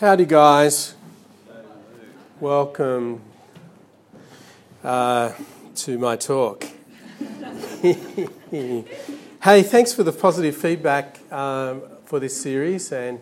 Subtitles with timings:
[0.00, 0.94] Howdy, guys.
[2.38, 3.20] Welcome
[4.84, 5.32] uh,
[5.74, 6.64] to my talk.
[7.82, 8.84] hey,
[9.42, 13.18] thanks for the positive feedback um, for this series, and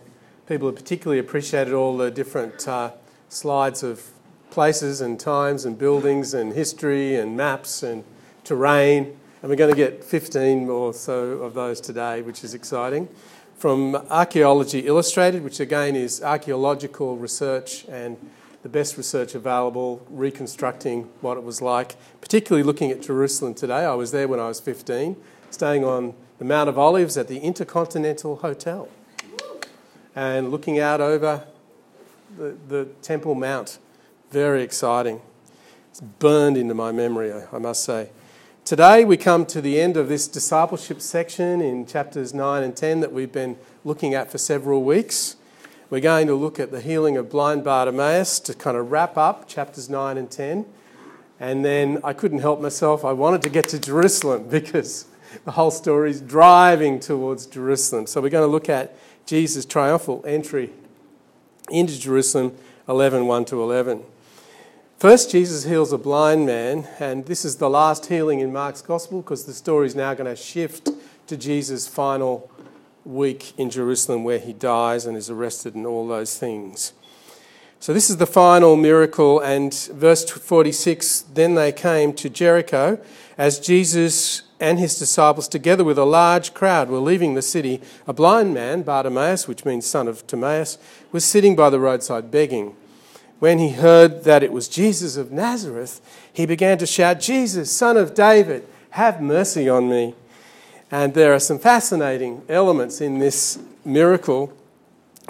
[0.47, 2.91] people have particularly appreciated all the different uh,
[3.31, 4.11] slides of
[4.51, 8.05] places and times and buildings and history and maps and
[8.45, 9.19] terrain.
[9.41, 13.09] And we're going to get 15 or so of those today, which is exciting
[13.57, 18.17] from Archaeology Illustrated, which again is archaeological research and
[18.63, 23.85] the best research available, reconstructing what it was like, particularly looking at Jerusalem today.
[23.85, 25.17] I was there when I was 15,
[25.51, 28.89] staying on the Mount of Olives at the Intercontinental Hotel
[30.15, 31.47] and looking out over
[32.37, 33.79] the, the Temple Mount.
[34.31, 35.23] Very exciting.
[35.91, 38.11] It's burned into my memory, I must say.
[38.67, 42.99] Today, we come to the end of this discipleship section in chapters 9 and 10
[42.99, 45.37] that we've been looking at for several weeks.
[45.89, 49.47] We're going to look at the healing of blind Bartimaeus to kind of wrap up
[49.47, 50.67] chapters 9 and 10.
[51.39, 53.05] And then I couldn't help myself.
[53.05, 55.07] I wanted to get to Jerusalem because
[55.45, 58.09] the whole story is driving towards Jerusalem.
[58.09, 60.73] So we're going to look at Jesus' triumphal entry
[61.71, 62.57] into Jerusalem
[62.89, 64.03] 11 1 to 11.
[64.99, 69.21] First, Jesus heals a blind man, and this is the last healing in Mark's gospel
[69.21, 70.89] because the story is now going to shift
[71.27, 72.51] to Jesus' final
[73.05, 76.95] week in Jerusalem where he dies and is arrested and all those things.
[77.79, 82.99] So, this is the final miracle, and verse 46 Then they came to Jericho
[83.37, 87.83] as Jesus and his disciples, together with a large crowd, were leaving the city.
[88.07, 90.79] A blind man, Bartimaeus, which means son of Timaeus,
[91.13, 92.75] was sitting by the roadside begging
[93.39, 96.01] when he heard that it was Jesus of Nazareth,
[96.33, 100.15] he began to shout, Jesus, son of David, have mercy on me.
[100.91, 104.53] And there are some fascinating elements in this miracle.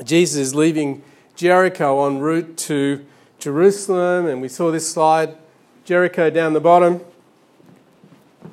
[0.04, 1.02] Jesus is leaving
[1.34, 3.04] Jericho en route to
[3.38, 5.36] Jerusalem, and we saw this slide
[5.84, 7.00] Jericho down the bottom,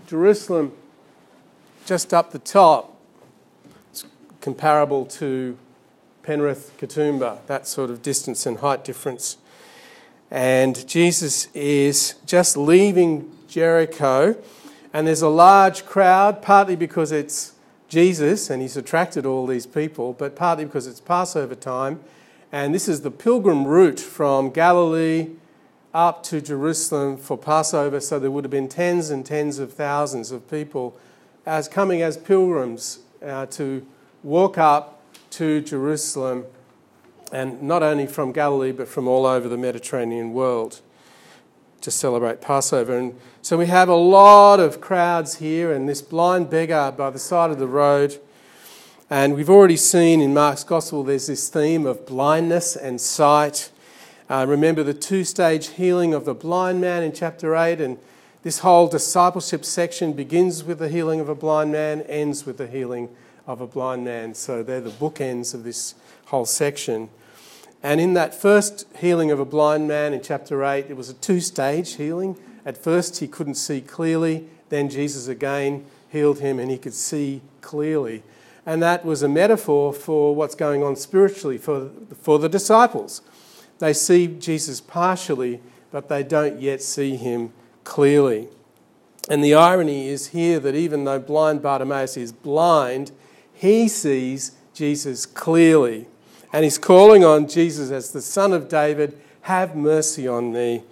[0.07, 0.71] Jerusalem
[1.85, 2.95] just up the top.
[3.91, 4.05] It's
[4.39, 5.57] comparable to
[6.21, 9.37] Penrith, Katoomba, that sort of distance and height difference.
[10.33, 14.35] And Jesus is just leaving Jericho,
[14.91, 17.53] and there's a large crowd, partly because it's
[17.87, 21.99] Jesus and he's attracted all these people, but partly because it's Passover time.
[22.51, 25.35] And this is the pilgrim route from Galilee
[25.93, 30.31] up to Jerusalem for Passover, so there would have been tens and tens of thousands
[30.31, 30.97] of people
[31.45, 33.85] as coming as pilgrims uh, to
[34.23, 34.99] walk up
[35.29, 36.45] to Jerusalem
[37.33, 40.81] and not only from Galilee but from all over the Mediterranean world
[41.81, 42.97] to celebrate Passover.
[42.97, 47.19] And so we have a lot of crowds here, and this blind beggar by the
[47.19, 48.19] side of the road.
[49.09, 53.69] And we've already seen in Mark's Gospel there's this theme of blindness and sight.
[54.29, 57.97] Uh, remember the two stage healing of the blind man in chapter 8, and
[58.43, 62.67] this whole discipleship section begins with the healing of a blind man, ends with the
[62.67, 63.09] healing
[63.47, 64.35] of a blind man.
[64.35, 65.95] So they're the bookends of this
[66.27, 67.09] whole section.
[67.83, 71.13] And in that first healing of a blind man in chapter 8, it was a
[71.13, 72.37] two stage healing.
[72.65, 74.47] At first, he couldn't see clearly.
[74.69, 78.23] Then Jesus again healed him and he could see clearly.
[78.65, 81.91] And that was a metaphor for what's going on spiritually for,
[82.21, 83.21] for the disciples.
[83.79, 85.59] They see Jesus partially,
[85.91, 87.51] but they don't yet see him
[87.83, 88.47] clearly.
[89.29, 93.11] And the irony is here that even though blind Bartimaeus is blind,
[93.53, 96.07] he sees Jesus clearly
[96.53, 100.83] and he's calling on Jesus as the Son of David, have mercy on me.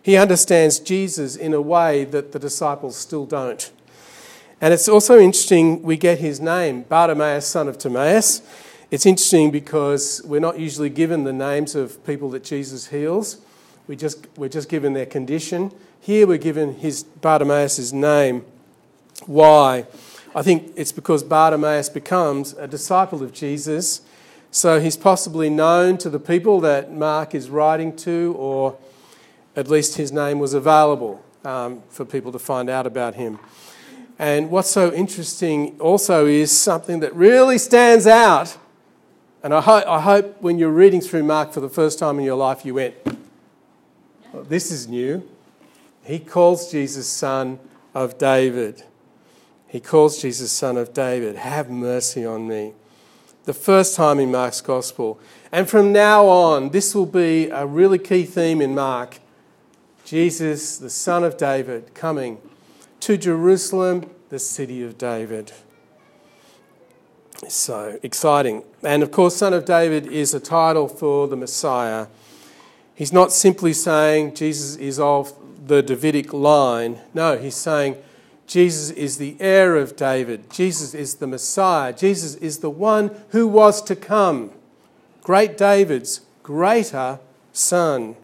[0.00, 3.70] He understands Jesus in a way that the disciples still don't.
[4.60, 8.42] And it's also interesting we get his name, Bartimaeus, son of Timaeus.
[8.90, 13.38] It's interesting because we're not usually given the names of people that Jesus heals.
[13.86, 15.72] We just, we're just given their condition.
[16.00, 18.44] Here we're given his Bartimaeus' name.
[19.26, 19.86] Why?
[20.34, 24.00] I think it's because Bartimaeus becomes a disciple of Jesus
[24.50, 28.78] so he's possibly known to the people that Mark is writing to, or
[29.54, 33.38] at least his name was available um, for people to find out about him.
[34.18, 38.56] And what's so interesting also is something that really stands out.
[39.42, 42.24] And I, ho- I hope when you're reading through Mark for the first time in
[42.24, 42.94] your life, you went,
[44.32, 45.28] well, This is new.
[46.02, 47.60] He calls Jesus son
[47.94, 48.82] of David.
[49.68, 51.36] He calls Jesus son of David.
[51.36, 52.72] Have mercy on me
[53.48, 55.18] the first time in Mark's Gospel.
[55.50, 59.20] And from now on, this will be a really key theme in Mark
[60.04, 62.36] Jesus, the Son of David, coming
[63.00, 65.52] to Jerusalem, the city of David.
[67.48, 68.64] So exciting.
[68.82, 72.08] And of course, Son of David is a title for the Messiah.
[72.94, 75.32] He's not simply saying Jesus is of
[75.66, 76.98] the Davidic line.
[77.14, 77.96] No, he's saying
[78.48, 80.50] Jesus is the heir of David.
[80.50, 81.92] Jesus is the Messiah.
[81.92, 84.50] Jesus is the one who was to come.
[85.22, 87.20] Great David's greater
[87.52, 88.16] son.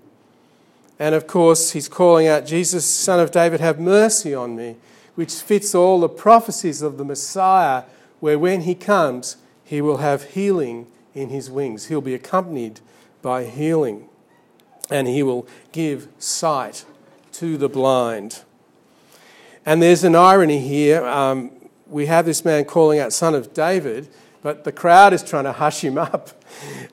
[0.98, 4.76] And of course, he's calling out, Jesus, son of David, have mercy on me,
[5.14, 7.82] which fits all the prophecies of the Messiah,
[8.20, 11.86] where when he comes, he will have healing in his wings.
[11.86, 12.80] He'll be accompanied
[13.20, 14.08] by healing,
[14.90, 16.86] and he will give sight
[17.32, 18.42] to the blind.
[19.66, 21.04] And there's an irony here.
[21.06, 21.50] Um,
[21.86, 24.08] we have this man calling out, Son of David,
[24.42, 26.30] but the crowd is trying to hush him up.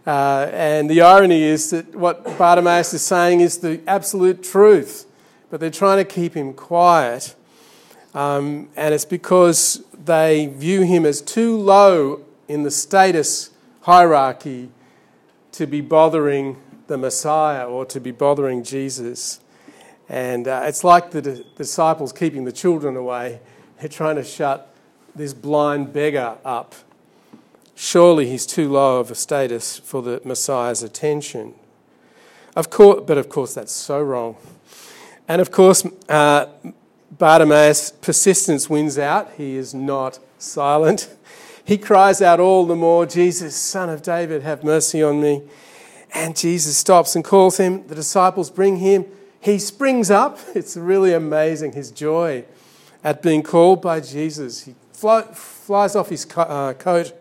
[0.08, 5.06] Uh, and the irony is that what Bartimaeus is saying is the absolute truth,
[5.52, 7.36] but they're trying to keep him quiet.
[8.16, 13.52] Um, and it's because they view him as too low in the status
[13.82, 14.72] hierarchy
[15.52, 19.40] to be bothering the Messiah or to be bothering Jesus.
[20.12, 23.40] And uh, it's like the, disciples keeping the children away.
[23.80, 24.76] They're trying to shut
[25.16, 26.76] this blind beggar up.
[27.76, 31.54] Surely he's too low of a status for the Messiah's attention.
[32.58, 34.36] Of course, but of course, that's so wrong.
[35.30, 36.48] And of course, uh,
[37.18, 39.32] Bartimaeus' persistence wins out.
[39.38, 41.10] He is not silent.
[41.64, 45.44] He cries out all the more, Jesus, son of David, have mercy on me.
[46.14, 47.88] And Jesus stops and calls him.
[47.88, 49.06] The disciples bring him
[49.42, 50.40] he springs up.
[50.56, 52.46] It's really amazing, his joy
[53.04, 54.64] at being called by Jesus.
[54.64, 57.14] He flies off his co- uh, coat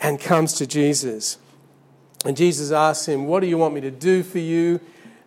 [0.00, 1.38] and comes to Jesus.
[2.24, 4.80] And Jesus asks him, What do you want me to do for you?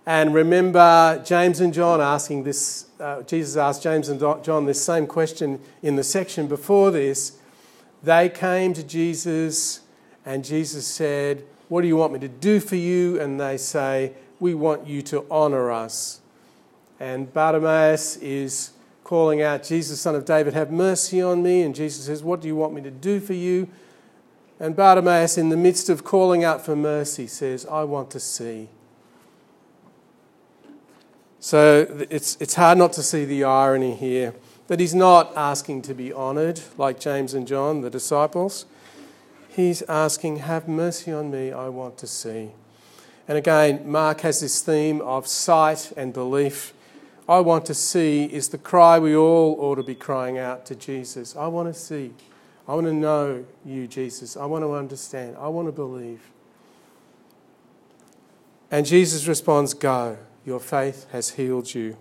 [0.05, 2.85] And remember James and John asking this.
[2.99, 7.37] Uh, Jesus asked James and John this same question in the section before this.
[8.03, 9.81] They came to Jesus,
[10.25, 13.19] and Jesus said, What do you want me to do for you?
[13.19, 16.21] And they say, We want you to honor us.
[16.99, 18.71] And Bartimaeus is
[19.03, 21.61] calling out, Jesus, son of David, have mercy on me.
[21.61, 23.67] And Jesus says, What do you want me to do for you?
[24.59, 28.67] And Bartimaeus, in the midst of calling out for mercy, says, I want to see.
[31.39, 34.33] So it's, it's hard not to see the irony here
[34.67, 38.65] that he's not asking to be honoured like James and John, the disciples.
[39.49, 42.51] He's asking, Have mercy on me, I want to see.
[43.29, 46.73] And again, Mark has this theme of sight and belief.
[47.27, 50.75] I want to see is the cry we all ought to be crying out to
[50.75, 51.35] Jesus.
[51.35, 52.11] I want to see.
[52.67, 54.35] I want to know you, Jesus.
[54.35, 55.37] I want to understand.
[55.39, 56.21] I want to believe.
[58.71, 61.97] And Jesus responds, Go, your faith has healed you.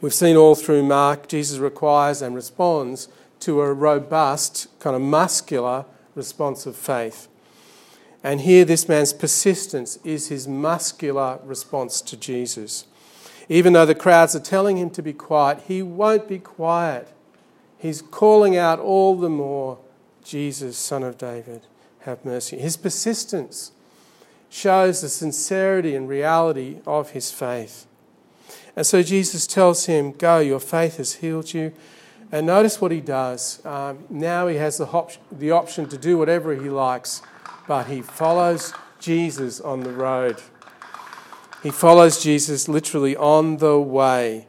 [0.00, 3.08] We've seen all through Mark, Jesus requires and responds
[3.40, 7.26] to a robust, kind of muscular response of faith.
[8.26, 12.84] And here, this man's persistence is his muscular response to Jesus.
[13.48, 17.06] Even though the crowds are telling him to be quiet, he won't be quiet.
[17.78, 19.78] He's calling out all the more,
[20.24, 21.62] Jesus, Son of David,
[22.00, 22.58] have mercy.
[22.58, 23.70] His persistence
[24.50, 27.86] shows the sincerity and reality of his faith.
[28.74, 31.72] And so Jesus tells him, Go, your faith has healed you.
[32.32, 33.64] And notice what he does.
[33.64, 37.22] Um, now he has the, op- the option to do whatever he likes,
[37.66, 40.40] but he follows Jesus on the road.
[41.62, 44.46] He follows Jesus literally on the way.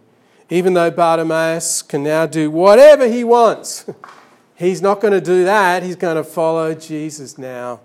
[0.50, 3.86] Even though Bartimaeus can now do whatever he wants,
[4.56, 5.84] he's not going to do that.
[5.84, 7.82] He's going to follow Jesus now.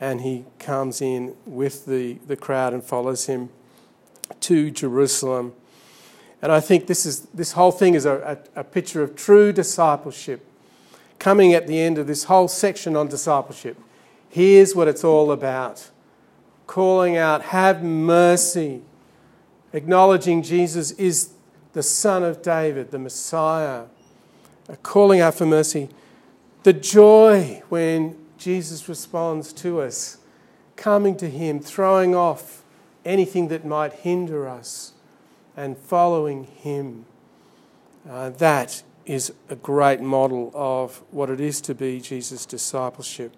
[0.00, 3.50] And he comes in with the, the crowd and follows him
[4.40, 5.52] to Jerusalem.
[6.42, 9.52] And I think this, is, this whole thing is a, a, a picture of true
[9.52, 10.46] discipleship.
[11.18, 13.78] Coming at the end of this whole section on discipleship,
[14.34, 15.90] here's what it's all about
[16.66, 18.82] calling out, Have mercy,
[19.72, 21.30] acknowledging Jesus is
[21.72, 23.84] the Son of David, the Messiah,
[24.82, 25.88] calling out for mercy.
[26.64, 30.18] The joy when Jesus responds to us,
[30.74, 32.64] coming to Him, throwing off
[33.04, 34.94] anything that might hinder us,
[35.56, 37.04] and following Him.
[38.08, 43.36] Uh, that is a great model of what it is to be Jesus' discipleship.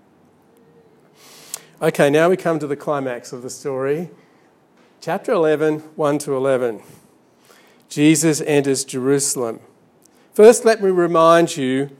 [1.82, 4.08] Okay, now we come to the climax of the story.
[5.02, 6.80] Chapter 11, 1 to 11.
[7.90, 9.60] Jesus enters Jerusalem.
[10.32, 11.90] First, let me remind you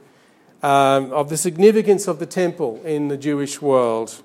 [0.63, 4.23] um, of the significance of the temple in the Jewish world.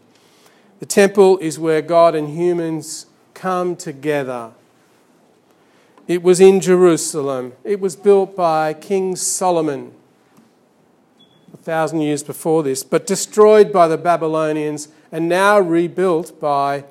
[0.81, 3.05] The temple is where God and humans
[3.35, 4.53] come together.
[6.09, 7.53] It was in Jerusalem.
[7.63, 9.93] It was built by King Solomon
[11.53, 16.85] a thousand years before this, but destroyed by the Babylonians and now rebuilt by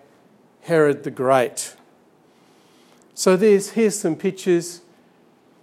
[0.62, 1.76] Herod the Great.
[3.16, 4.82] So there's, here's some pictures.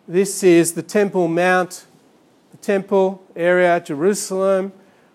[0.09, 1.87] This is the Temple Mount,
[2.51, 4.73] the temple area, Jerusalem.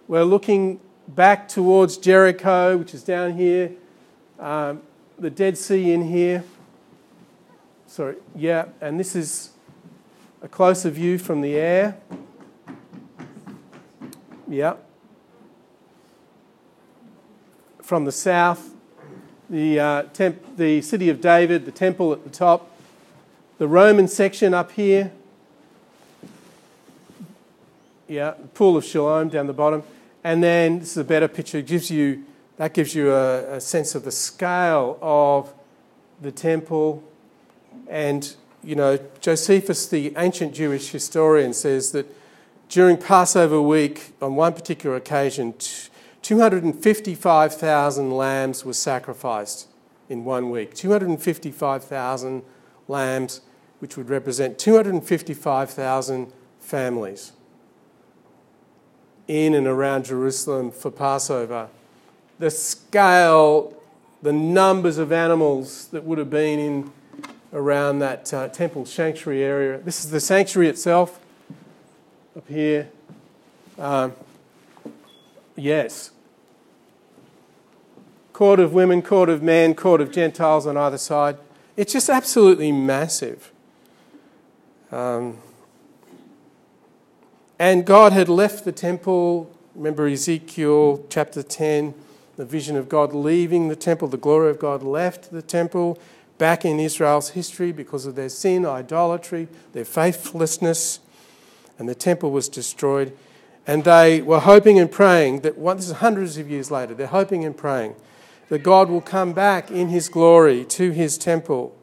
[0.08, 3.72] We're looking back towards Jericho, which is down here,
[4.40, 4.82] um,
[5.20, 6.44] the Dead Sea in here.
[7.88, 9.52] Sorry, yeah, and this is
[10.42, 11.98] a closer view from the air.
[14.48, 14.76] Yeah.
[17.84, 18.72] From the south,
[19.50, 22.72] the, uh, temp- the city of David, the temple at the top,
[23.58, 25.12] the Roman section up here.
[28.08, 29.84] Yeah, the pool of Siloam down the bottom.
[30.24, 31.62] And then this is a better picture.
[31.62, 32.24] Gives you,
[32.56, 35.54] that gives you a, a sense of the scale of
[36.22, 37.04] the temple.
[37.90, 42.06] And, you know, Josephus, the ancient Jewish historian, says that
[42.70, 45.54] during Passover week, on one particular occasion,
[46.24, 49.68] 255,000 lambs were sacrificed
[50.10, 50.74] in one week.
[50.74, 52.44] 255,000
[52.88, 53.42] lambs,
[53.80, 57.34] which would represent 255,000 families
[59.28, 61.68] in and around Jerusalem for Passover.
[62.40, 63.76] The scale,
[64.22, 66.92] the numbers of animals that would have been in
[67.54, 69.78] around that uh, temple sanctuary area.
[69.78, 71.20] This is the sanctuary itself
[72.36, 72.90] up here.
[73.78, 74.14] Um,
[75.56, 76.13] yes.
[78.34, 81.38] Court of women, court of men, court of Gentiles on either side.
[81.78, 83.52] It's just absolutely massive.
[84.92, 85.38] Um,
[87.58, 89.56] and God had left the temple.
[89.76, 91.94] Remember Ezekiel chapter 10,
[92.36, 96.00] the vision of God leaving the temple, the glory of God left the temple
[96.38, 101.00] back in Israel's history because of their sin, idolatry, their faithlessness
[101.78, 103.16] and the temple was destroyed.
[103.66, 107.46] And they were hoping and praying that, this is hundreds of years later, they're hoping
[107.46, 107.96] and praying
[108.50, 111.76] that God will come back in his glory to his temple,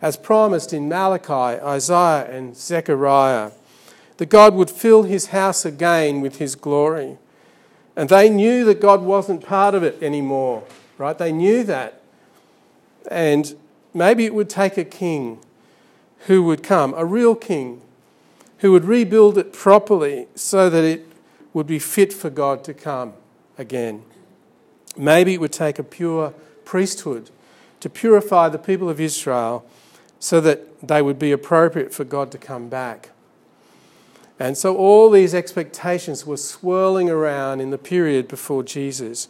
[0.00, 3.52] as promised in Malachi, Isaiah, and Zechariah,
[4.16, 7.18] that God would fill his house again with his glory.
[7.96, 10.64] And they knew that God wasn't part of it anymore,
[10.98, 11.16] right?
[11.16, 12.00] They knew that.
[13.10, 13.54] And
[13.92, 15.40] maybe it would take a king
[16.26, 17.80] who would come, a real king,
[18.58, 21.06] who would rebuild it properly so that it
[21.52, 23.14] would be fit for God to come
[23.56, 24.02] again.
[24.98, 27.30] Maybe it would take a pure priesthood
[27.80, 29.64] to purify the people of Israel
[30.18, 33.10] so that they would be appropriate for God to come back.
[34.40, 39.28] And so all these expectations were swirling around in the period before Jesus.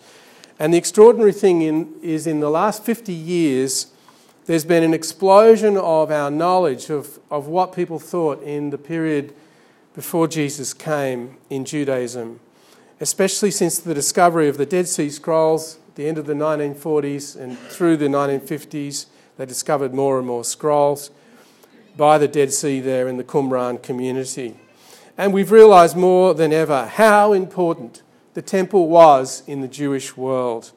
[0.58, 3.86] And the extraordinary thing in, is, in the last 50 years,
[4.46, 9.34] there's been an explosion of our knowledge of, of what people thought in the period
[9.94, 12.40] before Jesus came in Judaism,
[13.00, 17.36] especially since the discovery of the Dead Sea Scrolls at the end of the 1940s
[17.36, 19.06] and through the 1950s.
[19.36, 21.10] They discovered more and more scrolls
[21.96, 24.56] by the Dead Sea there in the Qumran community.
[25.16, 28.02] And we've realised more than ever how important
[28.34, 30.72] the temple was in the Jewish world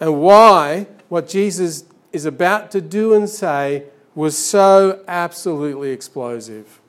[0.00, 6.80] and why what Jesus is about to do and say was so absolutely explosive.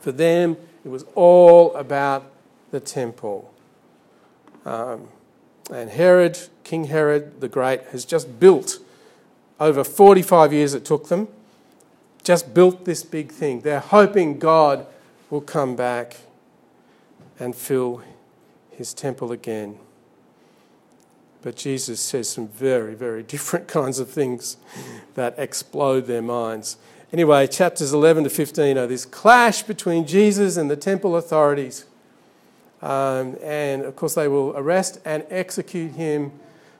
[0.00, 2.30] For them, it was all about
[2.70, 3.52] the temple.
[4.68, 5.08] Um,
[5.70, 8.78] and Herod, King Herod the Great, has just built,
[9.58, 11.28] over 45 years it took them,
[12.22, 13.62] just built this big thing.
[13.62, 14.86] They're hoping God
[15.30, 16.18] will come back
[17.38, 18.02] and fill
[18.70, 19.78] his temple again.
[21.40, 24.58] But Jesus says some very, very different kinds of things
[25.14, 26.76] that explode their minds.
[27.10, 31.86] Anyway, chapters 11 to 15 are this clash between Jesus and the temple authorities.
[32.80, 36.32] Um, and of course, they will arrest and execute him,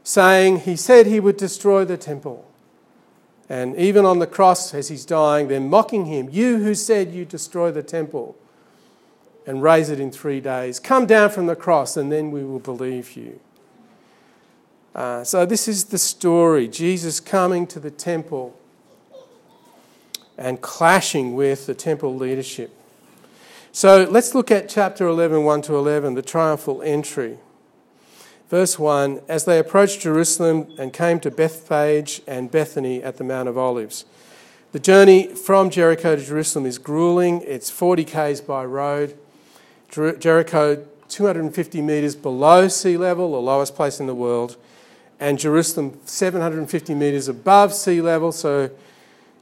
[0.05, 2.49] saying he said he would destroy the temple.
[3.49, 6.29] And even on the cross, as he's dying, they're mocking him.
[6.31, 8.37] You who said you destroy the temple
[9.47, 12.59] and raise it in three days, come down from the cross, and then we will
[12.59, 13.41] believe you.
[14.95, 18.59] Uh, so, this is the story Jesus coming to the temple
[20.37, 22.71] and clashing with the temple leadership.
[23.73, 27.39] So, let's look at chapter 11, 1 to 11, the triumphal entry.
[28.49, 33.49] Verse 1 As they approached Jerusalem and came to Bethphage and Bethany at the Mount
[33.49, 34.05] of Olives.
[34.73, 37.43] The journey from Jericho to Jerusalem is grueling.
[37.43, 39.17] It's 40 k's by road.
[39.91, 44.57] Jericho, 250 metres below sea level, the lowest place in the world
[45.21, 48.33] and Jerusalem 750 metres above sea level.
[48.33, 48.71] So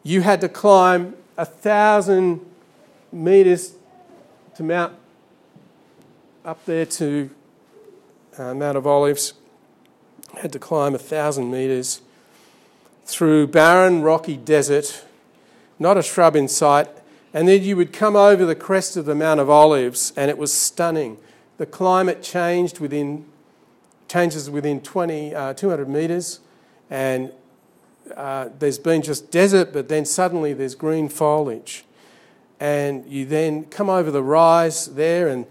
[0.02, 2.40] you had to climb a thousand
[3.12, 3.75] metres
[4.56, 4.94] to Mount
[6.42, 7.28] up there to
[8.38, 9.34] uh, Mount of Olives,
[10.38, 12.00] had to climb a thousand metres
[13.04, 15.04] through barren, rocky desert,
[15.78, 16.88] not a shrub in sight,
[17.34, 20.38] and then you would come over the crest of the Mount of Olives, and it
[20.38, 21.18] was stunning.
[21.58, 23.26] The climate changed within
[24.08, 26.40] changes within 20, uh, 200 metres,
[26.88, 27.30] and
[28.16, 31.84] uh, there's been just desert, but then suddenly there's green foliage.
[32.58, 35.46] And you then come over the rise there, and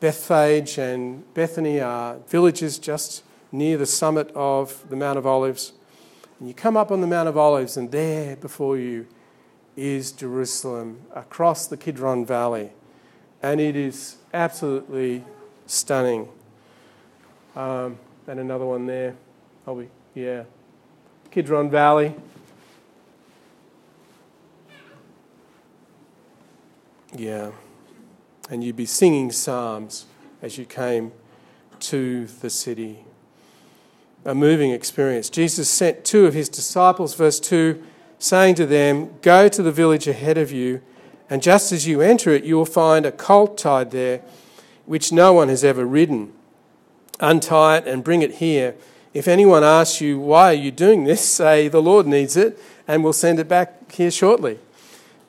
[0.00, 3.22] Bethphage and Bethany are villages just
[3.52, 5.72] near the summit of the Mount of Olives.
[6.38, 9.06] And you come up on the Mount of Olives, and there before you
[9.76, 12.72] is Jerusalem across the Kidron Valley.
[13.40, 15.24] And it is absolutely
[15.66, 16.28] stunning.
[17.54, 19.14] Um, and another one there.
[19.66, 19.84] I'll
[20.14, 20.44] yeah.
[21.30, 22.14] Kidron Valley.
[27.16, 27.52] Yeah.
[28.50, 30.06] And you'd be singing psalms
[30.42, 31.12] as you came
[31.80, 33.04] to the city.
[34.24, 35.30] A moving experience.
[35.30, 37.82] Jesus sent two of his disciples, verse 2,
[38.18, 40.82] saying to them, Go to the village ahead of you,
[41.30, 44.22] and just as you enter it, you will find a colt tied there,
[44.86, 46.32] which no one has ever ridden.
[47.20, 48.74] Untie it and bring it here.
[49.14, 51.20] If anyone asks you, Why are you doing this?
[51.28, 54.58] say, The Lord needs it, and we'll send it back here shortly.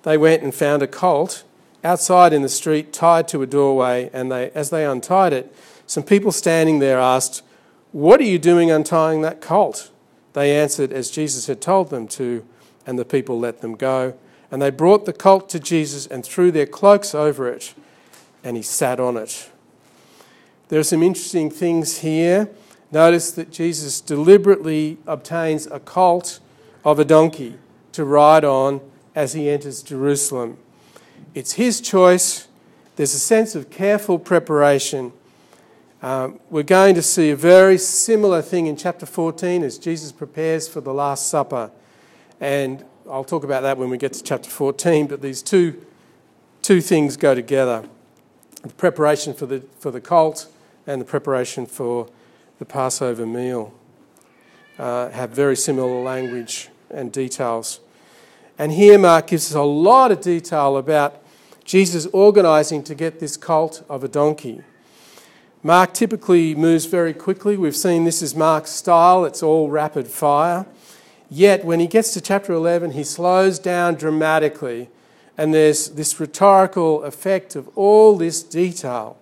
[0.03, 1.43] They went and found a colt
[1.83, 5.53] outside in the street, tied to a doorway, and they, as they untied it,
[5.87, 7.41] some people standing there asked,
[7.91, 9.91] What are you doing untying that colt?
[10.33, 12.45] They answered as Jesus had told them to,
[12.85, 14.13] and the people let them go.
[14.51, 17.73] And they brought the colt to Jesus and threw their cloaks over it,
[18.43, 19.49] and he sat on it.
[20.69, 22.49] There are some interesting things here.
[22.91, 26.39] Notice that Jesus deliberately obtains a colt
[26.83, 27.57] of a donkey
[27.93, 28.81] to ride on
[29.15, 30.57] as he enters Jerusalem.
[31.39, 32.49] It's his choice.
[32.97, 35.13] There's a sense of careful preparation.
[36.01, 40.67] Um, we're going to see a very similar thing in chapter 14 as Jesus prepares
[40.67, 41.71] for the Last Supper.
[42.41, 45.81] And I'll talk about that when we get to chapter 14, but these two,
[46.61, 47.85] two things go together
[48.61, 50.51] the preparation for the, for the colt
[50.85, 52.09] and the preparation for
[52.57, 53.73] the Passover meal
[54.77, 57.79] uh, have very similar language and details.
[58.57, 61.23] And here, Mark gives us a lot of detail about
[61.69, 64.63] Jesus organising to get this colt of a donkey.
[65.61, 67.57] Mark typically moves very quickly.
[67.57, 70.65] We've seen this is Mark's style, it's all rapid fire.
[71.29, 74.89] Yet, when he gets to chapter 11, he slows down dramatically,
[75.37, 79.15] and there's this rhetorical effect of all this detail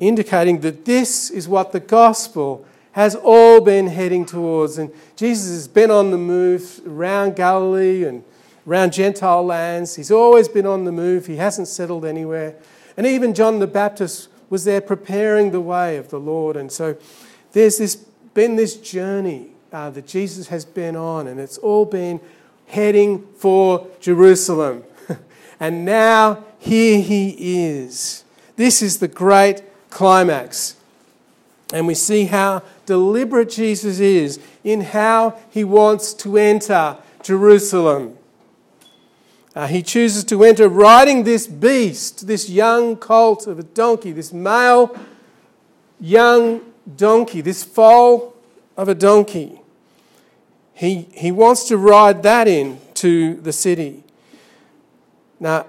[0.00, 4.78] indicating that this is what the gospel has all been heading towards.
[4.78, 8.24] And Jesus has been on the move around Galilee and
[8.68, 9.96] around Gentile lands.
[9.96, 12.54] He's always been on the move, he hasn't settled anywhere.
[12.96, 16.56] And even John the Baptist was there preparing the way of the Lord.
[16.56, 16.96] And so
[17.52, 17.96] there's this,
[18.34, 22.20] been this journey uh, that Jesus has been on, and it's all been
[22.66, 24.84] heading for Jerusalem.
[25.60, 28.24] and now here he is.
[28.56, 30.76] This is the great climax.
[31.72, 38.17] And we see how deliberate Jesus is in how he wants to enter Jerusalem.
[39.54, 44.32] Uh, he chooses to enter riding this beast, this young colt of a donkey, this
[44.32, 44.96] male
[46.00, 46.60] young
[46.96, 48.36] donkey, this foal
[48.76, 49.60] of a donkey.
[50.74, 54.04] He, he wants to ride that in to the city.
[55.40, 55.66] Now,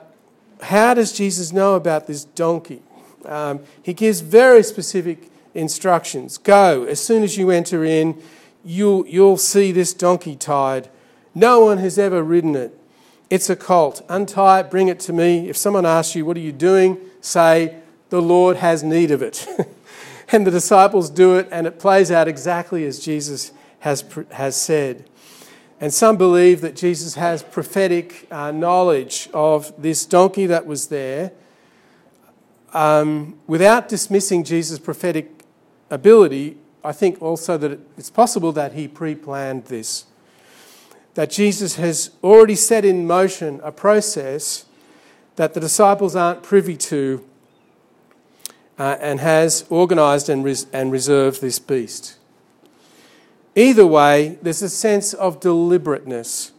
[0.62, 2.84] how does Jesus know about this donkey?
[3.26, 6.38] um, he gives very specific instructions.
[6.38, 8.22] Go, as soon as you enter in,
[8.64, 10.90] you'll, you'll see this donkey tied.
[11.36, 12.78] No one has ever ridden it.
[13.30, 14.04] It's a cult.
[14.10, 15.50] Untie it, bring it to me.
[15.50, 16.98] If someone asks you, What are you doing?
[17.22, 17.76] say,
[18.10, 19.48] The Lord has need of it.
[20.32, 25.06] and the disciples do it, and it plays out exactly as Jesus has, has said.
[25.82, 31.32] And some believe that Jesus has prophetic uh, knowledge of this donkey that was there
[32.74, 35.44] um, without dismissing Jesus' prophetic
[35.90, 40.06] ability, I think also that it's possible that he pre planned this.
[41.20, 44.64] That Jesus has already set in motion a process
[45.36, 47.26] that the disciples aren't privy to
[48.78, 52.18] uh, and has organised and, res- and reserved this beast.
[53.54, 56.54] Either way, there's a sense of deliberateness.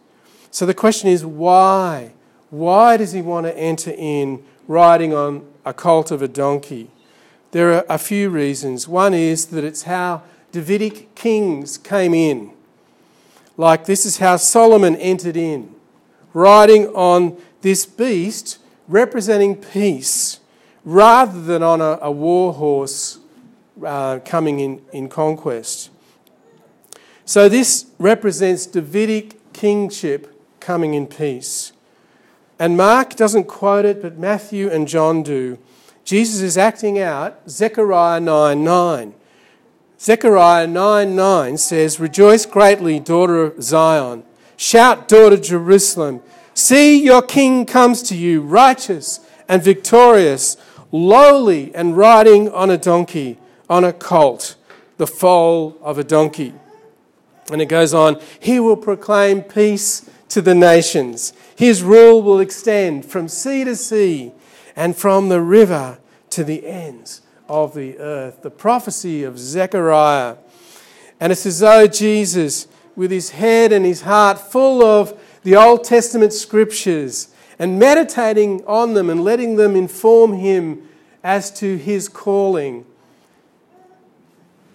[0.50, 2.12] So the question is why?
[2.50, 6.90] Why does he want to enter in riding on a colt of a donkey.
[7.52, 8.86] There are a few reasons.
[8.86, 12.52] One is that it's how Davidic kings came in.
[13.56, 15.74] Like this is how Solomon entered in,
[16.32, 18.58] riding on this beast
[18.90, 20.40] representing peace,
[20.84, 23.18] rather than on a, a war horse
[23.86, 25.90] uh, coming in, in conquest.
[27.24, 31.72] So this represents Davidic kingship coming in peace.
[32.58, 35.58] And Mark doesn't quote it, but Matthew and John do.
[36.04, 39.14] Jesus is acting out Zechariah 9 9.
[40.02, 44.22] Zechariah 9 9 says, Rejoice greatly, daughter of Zion.
[44.56, 46.22] Shout, daughter Jerusalem.
[46.54, 50.56] See, your king comes to you, righteous and victorious,
[50.90, 53.36] lowly and riding on a donkey,
[53.68, 54.56] on a colt,
[54.96, 56.54] the foal of a donkey.
[57.52, 61.34] And it goes on, He will proclaim peace to the nations.
[61.54, 64.32] His rule will extend from sea to sea
[64.74, 65.98] and from the river
[66.30, 68.42] to the ends of the earth.
[68.42, 70.36] The prophecy of Zechariah.
[71.18, 75.84] And it's as though Jesus, with his head and his heart full of the Old
[75.84, 80.88] Testament scriptures and meditating on them and letting them inform him
[81.22, 82.86] as to his calling,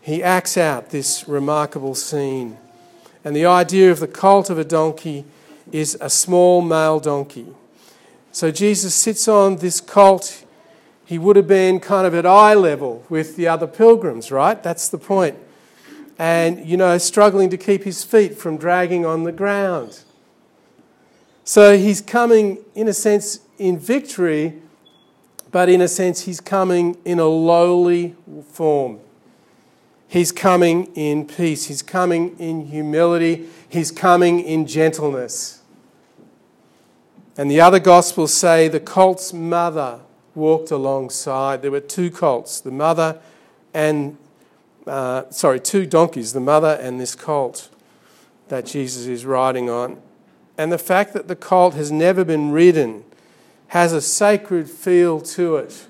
[0.02, 2.58] he acts out this remarkable scene.
[3.24, 5.26] And the idea of the colt of a donkey
[5.72, 7.48] is a small male donkey.
[8.32, 10.45] So Jesus sits on this colt.
[11.06, 14.62] He would have been kind of at eye level with the other pilgrims, right?
[14.62, 15.38] That's the point.
[16.18, 20.02] And, you know, struggling to keep his feet from dragging on the ground.
[21.44, 24.62] So he's coming, in a sense, in victory,
[25.52, 28.15] but in a sense, he's coming in a lowly
[28.52, 29.00] form.
[30.08, 31.65] He's coming in peace.
[31.65, 33.48] He's coming in humility.
[33.70, 35.62] He's coming in gentleness.
[37.38, 40.00] And the other Gospels say the colt's mother
[40.36, 41.62] walked alongside.
[41.62, 43.19] There were two colts, the mother
[43.74, 44.17] and,
[44.88, 47.69] uh, sorry, two donkeys, the mother and this colt
[48.48, 50.02] that Jesus is riding on.
[50.58, 53.04] And the fact that the colt has never been ridden
[53.69, 55.88] has a sacred feel to it.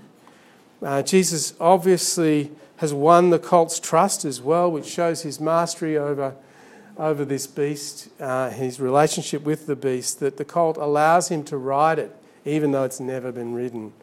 [0.81, 6.36] Uh, Jesus obviously has won the colt's trust as well, which shows his mastery over
[6.97, 11.58] over this beast, uh, his relationship with the beast, that the colt allows him to
[11.58, 13.93] ride it, even though it's never been ridden.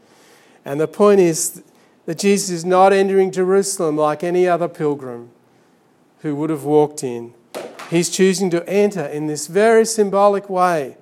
[0.64, 1.62] And the point is
[2.06, 5.30] that Jesus is not entering Jerusalem like any other pilgrim
[6.20, 7.34] who would have walked in.
[7.90, 10.96] He's choosing to enter in this very symbolic way,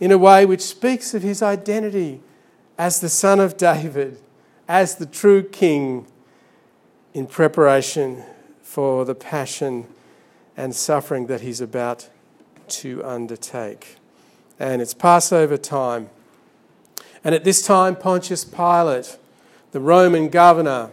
[0.00, 2.20] in a way which speaks of his identity
[2.78, 4.18] as the son of David,
[4.66, 6.06] as the true king,
[7.14, 8.22] in preparation
[8.62, 9.86] for the passion
[10.56, 12.08] and suffering that he's about
[12.68, 13.96] to undertake.
[14.58, 16.08] And it's Passover time.
[17.24, 19.16] And at this time, Pontius Pilate,
[19.70, 20.90] the Roman governor,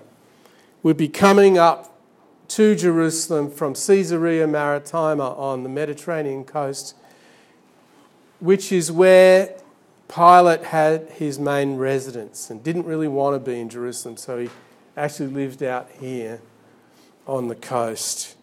[0.84, 1.96] would be coming up
[2.50, 6.96] to Jerusalem from Caesarea Maritima on the Mediterranean coast,
[8.40, 9.56] which is where
[10.08, 14.50] Pilate had his main residence and didn't really want to be in Jerusalem, so he
[14.98, 16.42] actually lived out here
[17.28, 18.36] on the coast.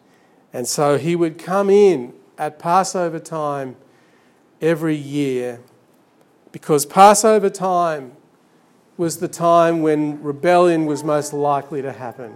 [0.53, 3.77] And so he would come in at Passover time
[4.61, 5.61] every year
[6.57, 8.13] because Passover time
[8.97, 12.35] was the time when rebellion was most likely to happen,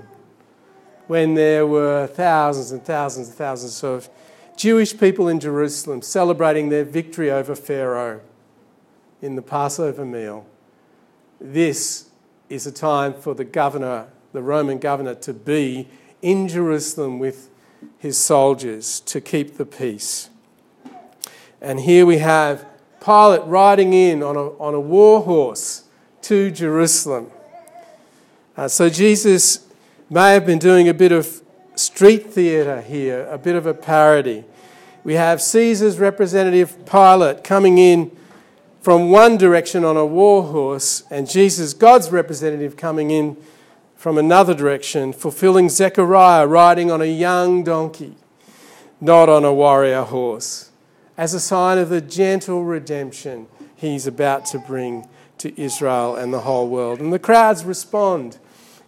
[1.07, 4.11] when there were thousands and thousands and thousands of
[4.59, 8.21] Jewish people in Jerusalem celebrating their victory over Pharaoh
[9.23, 10.45] in the Passover meal.
[11.41, 12.11] This
[12.51, 15.89] is a time for the governor, the Roman governor, to be
[16.21, 17.49] in Jerusalem with
[17.97, 20.29] his soldiers to keep the peace.
[21.63, 22.70] And here we have
[23.05, 25.85] Pilate riding in on a, on a war horse
[26.23, 27.31] to Jerusalem.
[28.57, 29.67] Uh, so Jesus
[30.11, 31.43] may have been doing a bit of
[31.77, 34.45] street theatre here, a bit of a parody.
[35.03, 38.15] We have Caesar's representative Pilate coming in
[38.81, 43.37] from one direction on a war horse, and Jesus, God's representative, coming in
[43.95, 48.15] from another direction, fulfilling Zechariah riding on a young donkey,
[49.01, 50.70] not on a warrior horse,
[51.21, 55.07] as a sign of the gentle redemption he's about to bring
[55.37, 56.99] to Israel and the whole world.
[56.99, 58.39] And the crowds respond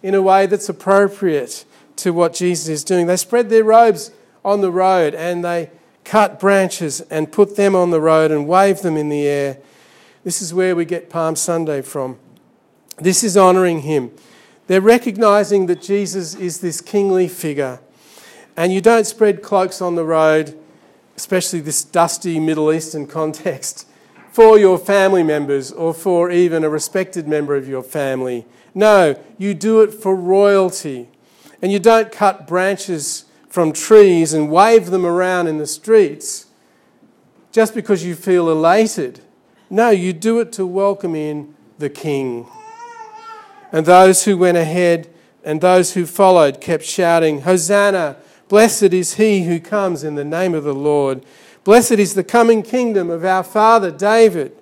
[0.02, 1.66] in a way that's appropriate
[1.96, 3.06] to what Jesus is doing.
[3.06, 4.12] They spread their robes
[4.46, 5.72] on the road and they
[6.04, 9.58] cut branches and put them on the road and wave them in the air.
[10.24, 12.18] This is where we get Palm Sunday from.
[12.96, 14.10] This is honouring him.
[14.68, 17.80] They're recognizing that Jesus is this kingly figure.
[18.56, 20.58] And you don't spread cloaks on the road,
[21.22, 23.86] especially this dusty Middle Eastern context,
[24.32, 28.44] for your family members or for even a respected member of your family.
[28.74, 31.08] No, you do it for royalty.
[31.62, 36.46] And you don't cut branches from trees and wave them around in the streets
[37.52, 39.20] just because you feel elated.
[39.70, 42.48] No, you do it to welcome in the king.
[43.70, 45.08] And those who went ahead
[45.44, 48.16] and those who followed kept shouting, Hosanna!
[48.52, 51.24] Blessed is he who comes in the name of the Lord.
[51.64, 54.54] Blessed is the coming kingdom of our father David.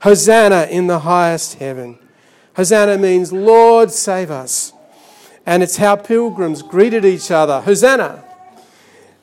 [0.00, 1.96] Hosanna in the highest heaven.
[2.56, 4.72] Hosanna means, Lord, save us.
[5.46, 8.24] And it's how pilgrims greeted each other Hosanna!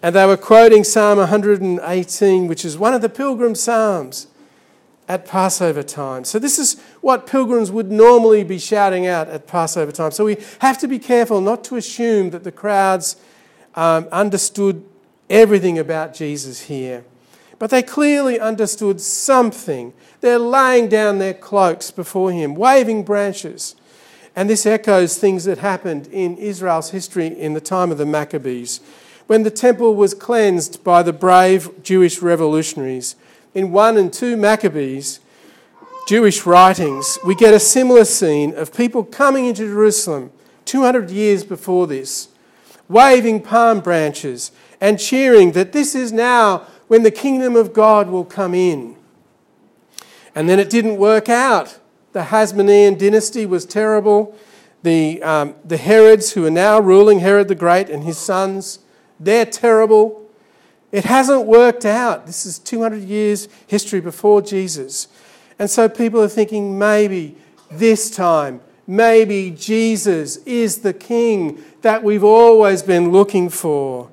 [0.02, 4.28] And they were quoting Psalm 118, which is one of the pilgrim psalms
[5.10, 6.24] at Passover time.
[6.24, 10.12] So, this is what pilgrims would normally be shouting out at Passover time.
[10.12, 13.18] So, we have to be careful not to assume that the crowds
[13.76, 14.84] um, understood
[15.30, 17.04] everything about Jesus here.
[17.60, 19.94] But they clearly understood something.
[20.22, 23.76] They're laying down their cloaks before him, waving branches.
[24.36, 28.82] And this echoes things that happened in Israel's history in the time of the Maccabees,
[29.28, 33.16] when the temple was cleansed by the brave Jewish revolutionaries
[33.54, 35.20] in 1 and 2 Maccabees,
[36.08, 40.32] Jewish writings, we get a similar scene of people coming into Jerusalem
[40.66, 42.28] 200 years before this,
[42.90, 48.26] waving palm branches and cheering that this is now when the kingdom of God will
[48.26, 48.96] come in.
[50.36, 51.80] And then it didn't work out.
[52.12, 54.38] The Hasmonean dynasty was terrible.
[54.84, 58.80] The, um, the Herods, who are now ruling, Herod the Great and his sons,
[59.20, 60.30] they're terrible.
[60.92, 62.26] It hasn't worked out.
[62.26, 65.08] This is 200 years history before Jesus.
[65.58, 67.36] And so people are thinking maybe
[67.72, 74.10] this time, maybe Jesus is the king that we've always been looking for.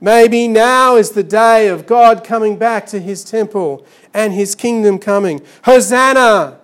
[0.00, 4.98] Maybe now is the day of God coming back to his temple and his kingdom
[4.98, 5.40] coming.
[5.64, 6.58] Hosanna!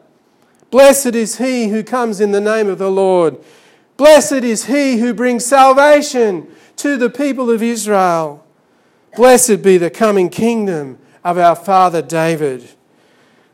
[0.71, 3.39] Blessed is he who comes in the name of the Lord.
[3.97, 8.45] Blessed is he who brings salvation to the people of Israel.
[9.17, 12.69] Blessed be the coming kingdom of our father David.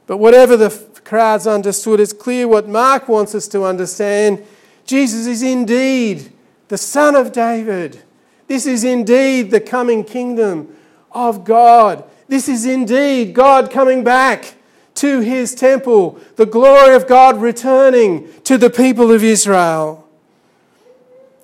[0.07, 0.71] But whatever the
[1.05, 4.45] crowds understood, it's clear what Mark wants us to understand.
[4.85, 6.33] Jesus is indeed
[6.69, 8.03] the Son of David.
[8.47, 10.75] This is indeed the coming kingdom
[11.13, 12.05] of God.
[12.29, 14.55] This is indeed God coming back
[14.97, 20.09] to his temple, the glory of God returning to the people of Israel.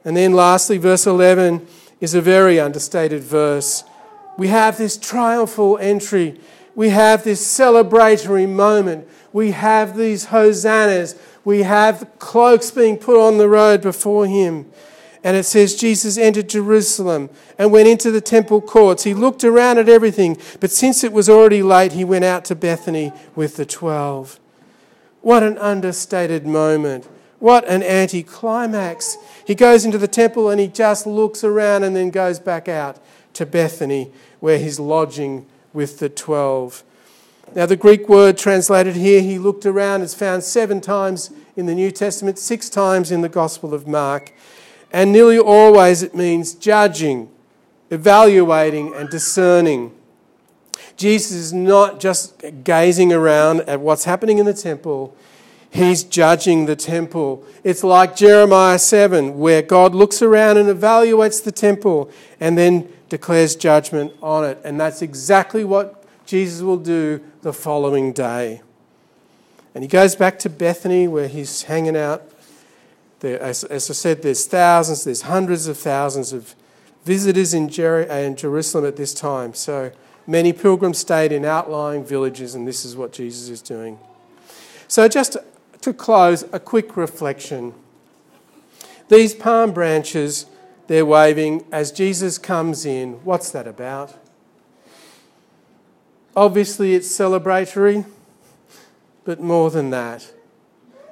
[0.04, 1.66] And then, lastly, verse 11
[2.00, 3.84] is a very understated verse
[4.40, 6.40] we have this triumphal entry.
[6.74, 9.06] We have this celebratory moment.
[9.32, 11.18] We have these hosannas.
[11.44, 14.70] We have cloaks being put on the road before him.
[15.22, 19.04] And it says Jesus entered Jerusalem and went into the temple courts.
[19.04, 22.54] He looked around at everything, but since it was already late, he went out to
[22.54, 24.40] Bethany with the twelve.
[25.20, 27.06] What an understated moment.
[27.38, 29.18] What an anticlimax.
[29.46, 32.98] He goes into the temple and he just looks around and then goes back out
[33.34, 36.82] to Bethany where he's lodging with the twelve.
[37.52, 41.74] Now, the Greek word translated here, he looked around, is found seven times in the
[41.74, 44.32] New Testament, six times in the Gospel of Mark.
[44.92, 47.28] And nearly always it means judging,
[47.90, 49.92] evaluating, and discerning.
[50.96, 55.16] Jesus is not just gazing around at what's happening in the temple,
[55.70, 57.44] he's judging the temple.
[57.64, 63.56] It's like Jeremiah 7, where God looks around and evaluates the temple and then declares
[63.56, 64.60] judgment on it.
[64.62, 68.62] And that's exactly what Jesus will do the following day.
[69.74, 72.22] And he goes back to Bethany where he's hanging out.
[73.20, 76.54] There, as, as I said, there's thousands, there's hundreds of thousands of
[77.04, 79.54] visitors in, Jer- uh, in Jerusalem at this time.
[79.54, 79.92] So
[80.26, 83.98] many pilgrims stayed in outlying villages, and this is what Jesus is doing.
[84.88, 85.36] So, just
[85.82, 87.74] to close, a quick reflection.
[89.08, 90.46] These palm branches
[90.88, 93.12] they're waving as Jesus comes in.
[93.24, 94.12] What's that about?
[96.36, 98.04] Obviously, it's celebratory,
[99.24, 100.32] but more than that.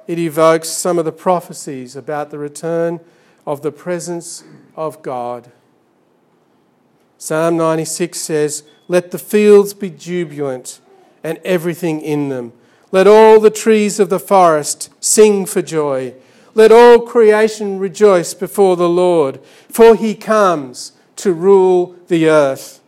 [0.07, 2.99] It evokes some of the prophecies about the return
[3.45, 4.43] of the presence
[4.75, 5.51] of God.
[7.17, 10.79] Psalm 96 says, Let the fields be jubilant
[11.23, 12.53] and everything in them.
[12.91, 16.15] Let all the trees of the forest sing for joy.
[16.55, 22.78] Let all creation rejoice before the Lord, for he comes to rule the earth.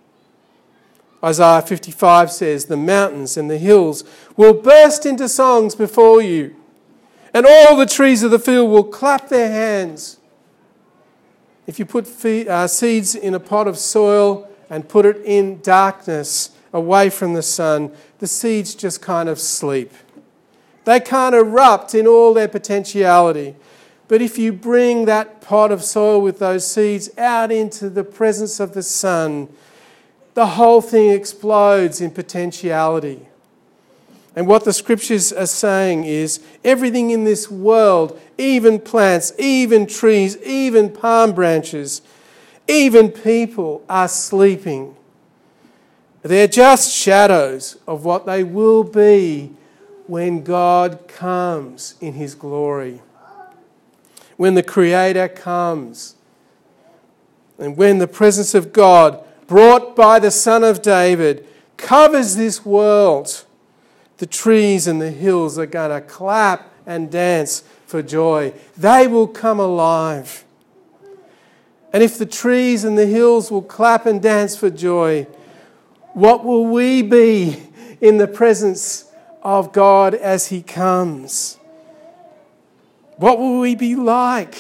[1.23, 4.03] Isaiah 55 says, The mountains and the hills
[4.35, 6.55] will burst into songs before you,
[7.33, 10.17] and all the trees of the field will clap their hands.
[11.67, 16.51] If you put uh, seeds in a pot of soil and put it in darkness
[16.73, 19.91] away from the sun, the seeds just kind of sleep.
[20.85, 23.55] They can't erupt in all their potentiality.
[24.07, 28.59] But if you bring that pot of soil with those seeds out into the presence
[28.59, 29.47] of the sun,
[30.33, 33.27] the whole thing explodes in potentiality.
[34.35, 40.37] And what the scriptures are saying is everything in this world, even plants, even trees,
[40.43, 42.01] even palm branches,
[42.67, 44.95] even people, are sleeping.
[46.23, 49.51] They're just shadows of what they will be
[50.07, 53.01] when God comes in His glory.
[54.37, 56.15] When the Creator comes.
[57.57, 63.43] And when the presence of God, brought by the Son of David, covers this world,
[64.15, 68.53] the trees and the hills are going to clap and dance for joy.
[68.77, 70.45] They will come alive.
[71.91, 75.27] And if the trees and the hills will clap and dance for joy,
[76.13, 77.61] what will we be
[77.99, 79.11] in the presence
[79.43, 81.57] of God as He comes?
[83.17, 84.55] What will we be like?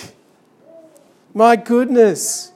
[1.33, 2.51] My goodness.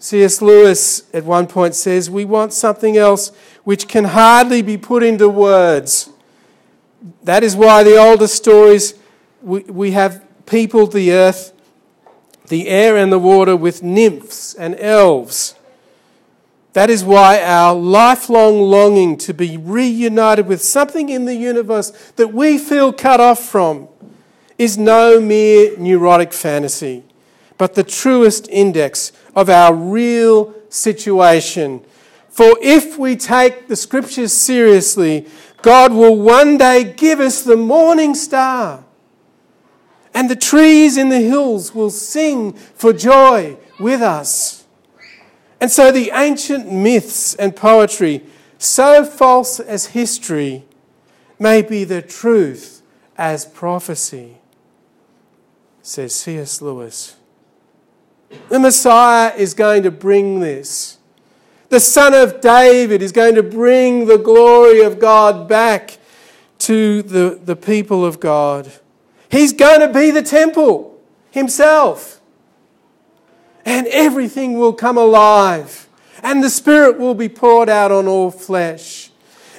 [0.00, 0.42] C.S.
[0.42, 3.30] Lewis at one point says, We want something else
[3.62, 6.10] which can hardly be put into words.
[7.22, 8.94] That is why the older stories,
[9.40, 11.52] we, we have peopled the earth,
[12.48, 15.54] the air, and the water with nymphs and elves
[16.72, 22.28] that is why our lifelong longing to be reunited with something in the universe that
[22.28, 23.88] we feel cut off from
[24.56, 27.02] is no mere neurotic fantasy,
[27.58, 31.84] but the truest index of our real situation.
[32.28, 35.26] For if we take the scriptures seriously,
[35.62, 38.84] God will one day give us the morning star.
[40.14, 44.64] And the trees in the hills will sing for joy with us.
[45.60, 48.24] And so the ancient myths and poetry,
[48.58, 50.64] so false as history,
[51.38, 52.82] may be the truth
[53.16, 54.38] as prophecy,
[55.82, 56.62] says C.S.
[56.62, 57.16] Lewis.
[58.48, 60.98] The Messiah is going to bring this.
[61.68, 65.98] The Son of David is going to bring the glory of God back
[66.60, 68.72] to the, the people of God.
[69.30, 72.20] He's going to be the temple himself
[73.64, 75.88] and everything will come alive,
[76.22, 79.10] and the Spirit will be poured out on all flesh.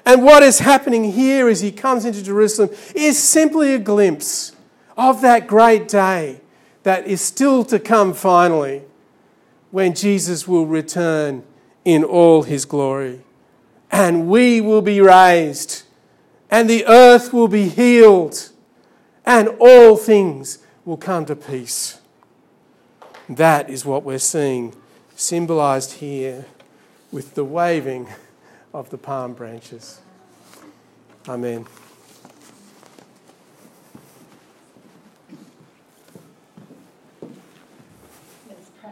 [0.06, 4.54] And what is happening here as he comes into Jerusalem is simply a glimpse
[4.98, 6.41] of that great day
[6.84, 8.84] that is still to come finally
[9.72, 11.44] when Jesus will return
[11.86, 13.22] in all his glory.
[13.92, 15.84] And we will be raised,
[16.50, 18.50] and the earth will be healed,
[19.26, 22.00] and all things will come to peace.
[23.28, 24.74] That is what we're seeing
[25.16, 26.46] symbolized here
[27.12, 28.08] with the waving
[28.74, 30.00] of the palm branches.
[31.28, 31.66] Amen.